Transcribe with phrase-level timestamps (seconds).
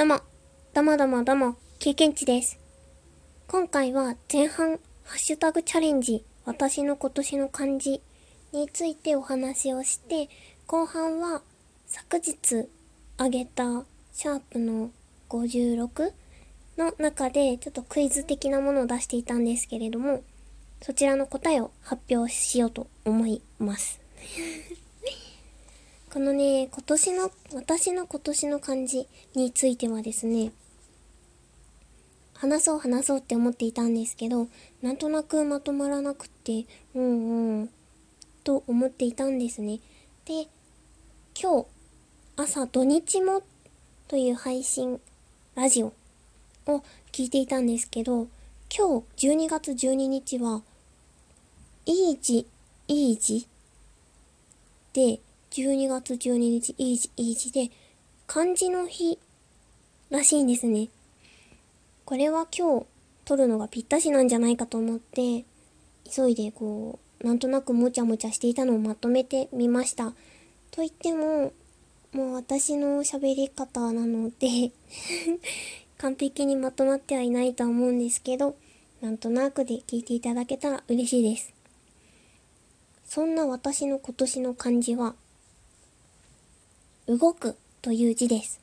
[0.00, 0.20] どうも、
[0.72, 2.58] どうもどうもどうも、経験値です。
[3.46, 8.00] 今回は前半、ハッシュタグチャレンジ、私の今年の漢字
[8.54, 10.30] についてお話をして、
[10.66, 11.42] 後半は
[11.86, 12.66] 昨日
[13.18, 13.84] あげた
[14.14, 14.90] シャープの
[15.28, 16.12] 56
[16.78, 20.22] の中でちょっとクイズ的なものを出していたんですけれども、
[20.80, 24.00] そちらの答えを発表しようと思います。
[26.12, 29.06] このね、今年の、私の今年の漢字
[29.36, 30.50] についてはですね、
[32.34, 34.48] 話そう話そうって思っていたんですけど、
[34.82, 37.70] なんとなくまとまらなくって、うんうん、
[38.42, 39.78] と思っていたんですね。
[40.24, 40.48] で、
[41.40, 41.66] 今日、
[42.34, 43.44] 朝土日も
[44.08, 45.00] という配信、
[45.54, 45.92] ラジオ
[46.66, 46.82] を
[47.12, 48.26] 聞いていたんですけど、
[48.76, 50.62] 今日12月12日は、
[51.86, 52.48] いい字、
[52.88, 53.46] いい字
[54.92, 57.70] で、12月12日、いい字、いい字で、
[58.28, 59.18] 漢字の日
[60.08, 60.90] らしいんですね。
[62.04, 62.86] これは今日
[63.24, 65.44] 撮るのがぴったしなんじゃないかと思って、
[66.08, 70.12] 急いでこう、なんとなくもちゃもちゃしていたのをまとめてみました。
[70.70, 71.52] と言っても、
[72.12, 74.72] もう私の喋り方なので
[75.98, 78.56] 完璧にまとまってはいないとは思うんですけど、
[79.00, 81.52] なんとなくで聞いていただけたら嬉しいです。
[83.04, 85.16] そんな私の今年の漢字は、
[87.10, 88.60] 動くという字です。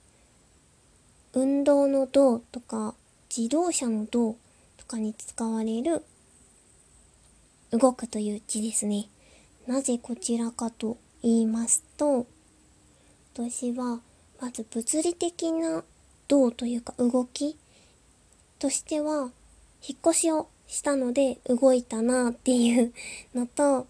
[1.33, 2.95] 運動の動とか
[3.29, 4.37] 自動車の動
[4.77, 6.01] とかに使われる
[7.71, 9.09] 動くという字ですね。
[9.67, 12.25] なぜこちらかと言いますと、
[13.33, 13.99] 私は
[14.39, 15.83] まず物理的な
[16.29, 17.57] 動というか動き
[18.59, 19.29] としては
[19.85, 22.93] 引っ越しをしたので動いたなっていう
[23.35, 23.87] のと、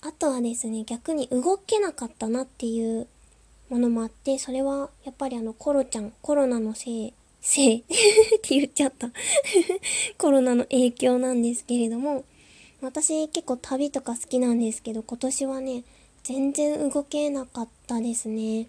[0.00, 3.06] あとはですね、逆に動けなかったなっていう
[3.68, 7.82] ものもあって、それはやっぱりあのコロちゃん、コロナのせい、せいっ
[8.42, 9.10] て言っちゃった
[10.18, 12.24] コロナの影響なんですけれども、
[12.80, 15.84] 私結構旅とか好きなんですけど、今年はね、
[16.22, 18.68] 全然動けなかったですね。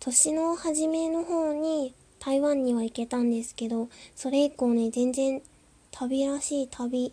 [0.00, 5.42] 年の初めの方に台湾には行けたんですけど、それ以降ね、全然
[5.90, 7.12] 旅らしい旅、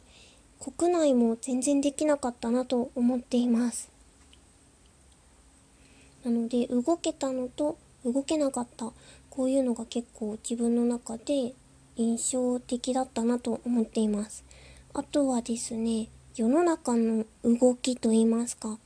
[0.59, 3.89] 国内も全然できなかったなと思っています。
[6.23, 8.91] なので動けたのと動けなかった。
[9.29, 11.53] こういうのが結構自分の中で
[11.95, 14.43] 印象的だったなと思っています。
[14.93, 18.77] あとはですね世の中の動きといいますか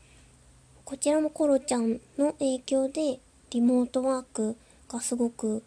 [0.83, 3.19] こちらもコロちゃんの影響で
[3.49, 4.55] リモートワーク
[4.87, 5.63] がすごく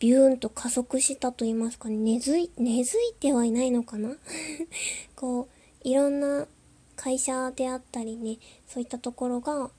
[0.00, 4.16] ビューンと加速したと言いますか根付い根付いてはいないのかな？
[5.14, 6.48] こういろんな
[6.96, 9.70] 会社であったりねそういったところが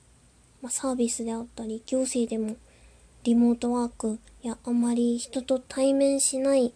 [0.61, 2.55] まあ、サービスであったり行政でも
[3.23, 6.73] リモートワークやあまり人と対面しない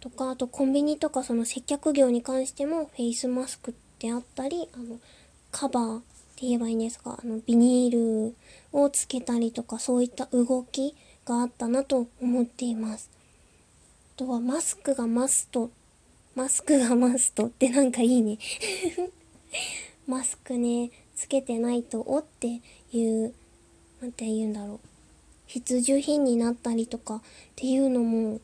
[0.00, 4.98] とかあとコンビニとかその接客業に関してもフェイスマスクであったりあの
[5.50, 6.00] カバーっ
[6.36, 8.36] て言えばいいんですかあのビニール
[8.72, 10.94] をつけたりとかそういった動き
[11.24, 13.10] があったなと思っています。
[14.14, 15.70] あとはマスクがマスト
[16.34, 18.38] マスクがマストってなんかいいね
[20.06, 22.60] マスクねつけてないとおって
[22.92, 23.34] いう
[24.00, 24.80] 何て言うんだろう
[25.46, 27.20] 必需品になったりとかっ
[27.56, 28.40] ていうのも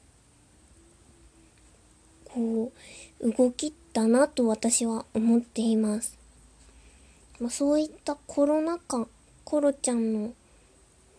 [2.24, 2.72] こ
[3.20, 6.18] う動きだなと私は思っています。
[7.38, 9.06] まあ、そういったコロナ禍
[9.44, 10.32] コロちゃんの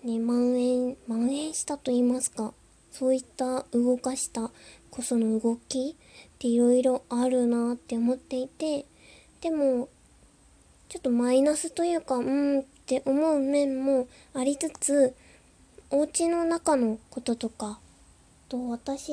[0.04, 2.54] ね蔓延蔓延したと言いますか
[2.92, 4.52] そういった動かした
[4.90, 8.86] こその動きっていろいろあるなって思っていて
[9.42, 9.90] でも
[10.94, 15.16] ちょっとマイナスというか、うんって思う面もありつつ、
[15.90, 17.80] お家の中のこととか、
[18.48, 19.12] と私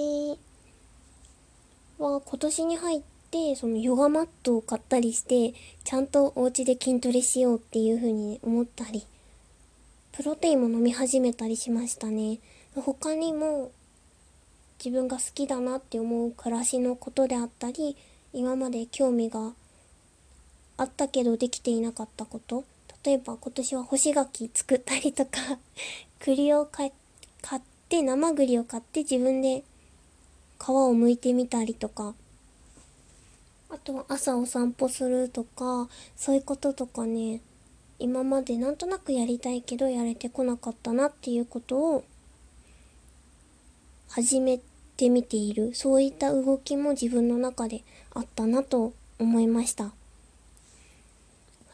[1.99, 9.07] は今年に入って、そのヨガマットを買ったりして、ちゃんとお家で筋トレしようっていう風に思ったり、
[10.13, 12.41] プロテインも飲み始めたりしましたね。
[12.75, 13.73] 他にも、
[14.85, 17.97] 自分が好きだなって思う暮らしのことであったり、
[18.35, 19.55] 今まで興味が
[20.81, 22.65] あったけどできていなかったこと。
[23.05, 25.59] 例えば今年は干し柿作ったりとか。
[26.21, 26.93] 栗を買っ
[27.91, 29.63] て生栗を買って自分で
[30.59, 32.15] 皮を剥いてみたりとか。
[33.69, 35.91] あとは朝お散歩するとか。
[36.17, 37.43] そういうこととかね。
[37.99, 42.05] 今までなんとなくやりたいけどやれてこなかったなっていうことを。
[44.09, 44.59] 始め
[44.97, 45.75] てみている。
[45.75, 47.85] そういった動きも自分の中で
[48.15, 49.93] あったなと思いました。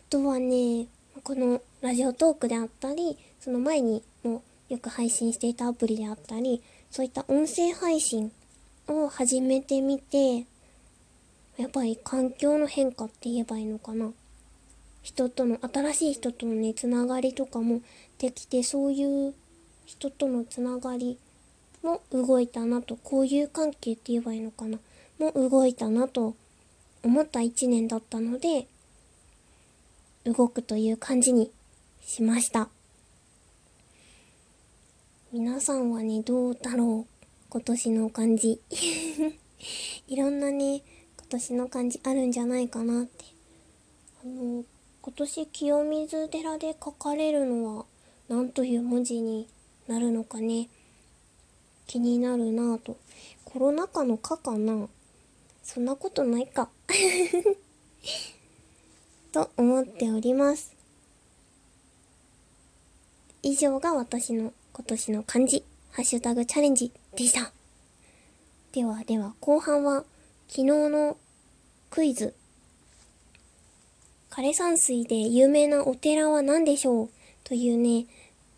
[0.08, 0.86] とはね、
[1.24, 8.30] このラジオトークであったり、その前にもよく配信していたアプリであったり、そういった音声配信
[8.86, 10.46] を始めてみて、
[11.56, 14.12] やっぱり環境の変化って言えばいいのかな。
[15.02, 17.80] 人との、新しい人とのね、つながりとかも
[18.18, 19.34] できて、そういう
[19.86, 21.18] 人とのつながり
[21.82, 24.78] も動いたなと、交友関係って言えばいいのかな。
[25.18, 26.36] も動いたなと
[27.02, 28.68] 思った一年だったので、
[30.26, 31.52] 動くという感じに
[32.04, 32.68] しました。
[35.32, 37.26] 皆さんはね、どうだろう？
[37.48, 38.60] 今年の漢字。
[40.08, 40.82] いろんなね、
[41.16, 43.24] 今年の漢字あるんじゃないかなって。
[44.24, 44.64] あの、
[45.00, 47.86] 今年清水寺で書かれるのは
[48.28, 49.48] 何という文字に
[49.86, 50.68] なるのかね。
[51.86, 52.96] 気になるなぁと。
[53.44, 54.88] コロナ禍の禍かな
[55.62, 56.68] そんなことないか。
[59.36, 60.74] と思っております。
[63.42, 67.52] 以上が私の今年の漢字、ハッシュタグチャレンジでした。
[68.72, 70.04] ではでは後半は
[70.48, 71.18] 昨日の
[71.90, 72.32] クイズ。
[74.30, 77.10] 枯山水で有名なお寺は何でしょう
[77.44, 78.06] というね、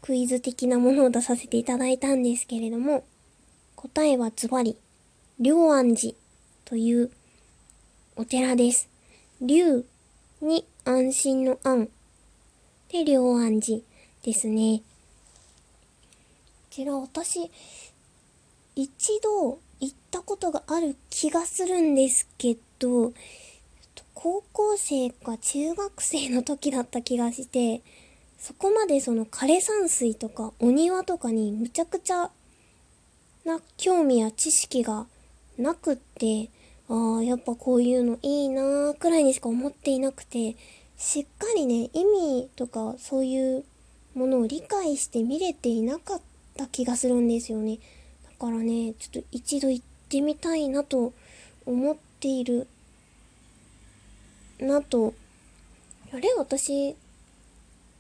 [0.01, 3.03] クイズ的なものを出させていただいたんですけれども、
[3.75, 4.77] 答えはズバリ、
[5.41, 6.15] 龍安寺
[6.65, 7.11] という
[8.15, 8.89] お寺です。
[9.41, 9.85] 龍
[10.41, 11.89] に安心の安
[12.91, 13.81] で龍安寺
[14.23, 14.79] ですね。
[14.79, 14.85] こ
[16.71, 17.51] ちら私、
[18.77, 23.13] 一度行ったことがある気がするんですけど、
[24.15, 27.83] 高校生か中学生の時だった気がして、
[28.39, 32.31] そこまでその枯山水とかお庭とかにむちゃくちゃ
[33.45, 35.07] な興味や知識が
[35.57, 36.51] なくって、
[36.91, 40.57] ああ、やっぱこういうのいいなーくらいにしか思っていなくて、
[40.97, 43.65] しっかりね、意味とかそういう
[44.15, 46.21] ものを理解して見れていなかっ
[46.57, 47.79] た気がするんですよね。
[48.25, 51.13] だからね、ちょっと一度行ってみたいなと
[51.67, 52.67] 思っている
[54.59, 55.13] なと。
[56.11, 56.33] あれ？
[56.39, 56.97] 私、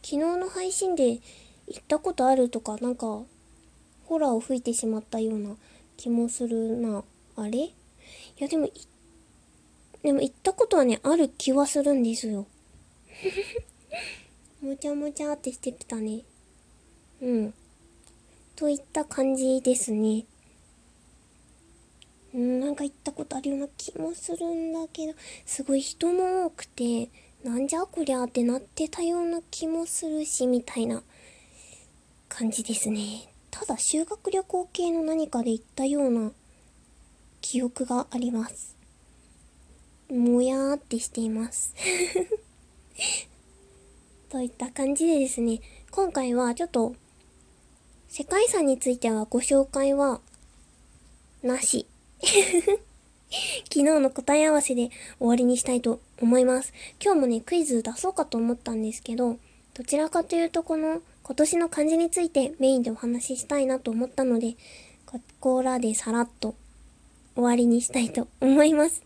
[0.02, 1.20] 昨日の配信で行
[1.78, 3.20] ったことあるとか、なんか、
[4.06, 5.54] ホラーを吹いてしまったような
[5.98, 7.04] 気もするな。
[7.36, 7.68] あれ？
[8.38, 8.68] いや、でも、
[10.02, 12.46] でも行ったことはね、ある気はするんですよ。
[14.60, 16.22] むちゃむちゃってしてたね。
[17.20, 17.54] うん。
[18.56, 20.26] といった感じですね。
[22.34, 25.14] うん、なんか行ったことあるような気もするんだけど、
[25.46, 27.10] すごい人も多くて、
[27.42, 31.02] なんじゃこりゃってなってたような気もするし、みたいな
[32.28, 33.32] 感じですね。
[33.50, 36.32] ただ修学旅行系の何かで行ったような
[37.50, 38.76] 記憶があります。
[40.10, 41.74] もやーってしています
[44.28, 46.94] といった感じでですね、今回はちょっと
[48.06, 50.20] 世界遺産についてはご紹介は、
[51.42, 51.86] なし。
[52.20, 56.74] 昨日の答え合わせで終わりにしたいと思います。
[57.02, 59.38] 今日もね、クイズ出そうかと思ったんですけど、
[59.72, 64.58] どちらかというとこの今年の漢字についてメインでお話ししたいなと思ったので、
[65.06, 66.54] ここらでさらっと
[67.38, 69.00] 終わりにしたいと思います。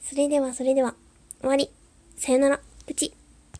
[0.00, 0.94] それではそれでは、
[1.40, 1.68] 終わり。
[2.16, 2.60] さよなら。
[2.86, 3.12] プチ。